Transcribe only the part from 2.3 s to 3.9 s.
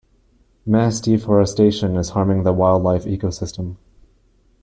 the wildlife ecosystem.